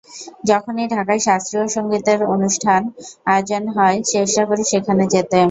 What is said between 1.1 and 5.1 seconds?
শাস্ত্রীয় সংগীত অনুষ্ঠানের আয়োজন হয়, চেষ্টা করি সেখানে